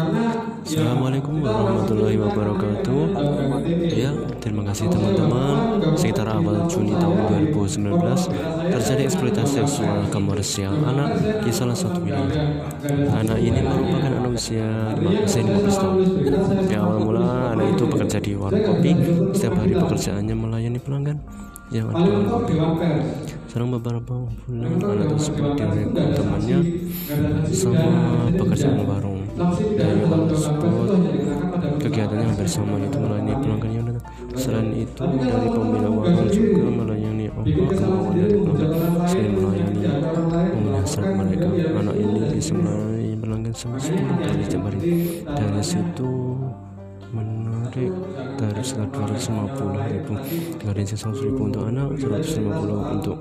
Assalamualaikum 0.00 1.44
warahmatullahi 1.44 2.16
wabarakatuh. 2.16 3.04
Ya, 3.92 4.08
terima 4.40 4.64
kasih 4.64 4.88
teman-teman. 4.88 5.76
Sekitar 5.92 6.24
awal 6.24 6.64
Juni 6.72 6.96
tahun 6.96 7.52
2019 7.52 8.00
Terjadi 8.72 9.02
eksploitasi 9.04 9.60
seksual 9.60 10.08
komersial 10.08 10.72
anak 10.88 11.20
di 11.44 11.52
salah 11.52 11.76
satu 11.76 12.00
wilayah. 12.00 12.64
Anak 13.12 13.44
ini 13.44 13.60
merupakan 13.60 14.08
anak 14.24 14.32
usia 14.32 14.96
15 14.96 15.68
tahun. 15.68 16.00
Di 16.64 16.74
awal 16.80 16.96
mula 17.04 17.52
anak 17.52 17.76
itu 17.76 17.84
bekerja 17.84 18.18
di 18.24 18.32
warung 18.40 18.64
kopi. 18.64 18.96
Setiap 19.36 19.60
hari 19.60 19.76
pekerjaannya 19.76 20.32
melayani 20.32 20.80
pelanggan. 20.80 21.20
Yang 21.68 21.92
ada 21.92 22.00
di 22.00 22.08
warung 22.08 22.32
kopi 22.32 22.54
Selang 23.50 23.74
beberapa 23.74 24.14
bulan 24.46 24.78
anak 24.78 25.06
tersebut 25.12 25.58
direkrut 25.58 26.14
temannya. 26.14 26.58
sama 27.50 28.30
pekerjaan 28.30 28.80
warung 28.86 29.19
kegiatannya 32.40 32.48
hampir 32.48 32.48
sama 32.48 32.80
yaitu 32.80 32.98
melayani 32.98 33.32
pelanggan 33.36 33.70
yang 33.76 33.84
datang. 33.84 34.04
Selain 34.32 34.72
itu 34.72 35.04
dari 35.04 35.48
pemilik 35.52 35.92
warung 35.92 36.28
juga 36.32 36.68
melayani 36.72 37.24
apa 37.28 37.40
kemauan 37.44 38.12
dari 38.16 38.36
pelanggan 38.40 39.04
selain 39.04 39.32
melayani 39.36 39.80
menyasar 40.56 41.04
mereka. 41.12 41.48
Anak 41.76 41.96
ini 42.00 42.20
bisa 42.32 42.52
melayani 42.56 43.16
pelanggan 43.20 43.52
sampai 43.52 43.80
10 43.80 44.24
kali 44.24 44.42
setiap 44.48 44.64
dari 45.36 45.62
situ 45.62 46.12
menarik 47.10 47.92
dari 48.40 48.62
sekitar 48.64 48.88
250 49.12 49.90
ribu. 49.92 50.14
Dari 50.64 50.82
100 50.86 51.24
ribu 51.26 51.40
untuk 51.44 51.62
anak 51.68 51.88
150 52.00 52.96
untuk 52.96 53.16